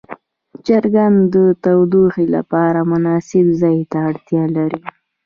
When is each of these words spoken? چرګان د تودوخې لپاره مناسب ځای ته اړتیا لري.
چرګان 0.65 1.13
د 1.33 1.35
تودوخې 1.63 2.25
لپاره 2.35 2.79
مناسب 2.91 3.45
ځای 3.61 3.77
ته 3.91 3.97
اړتیا 4.09 4.43
لري. 4.55 4.81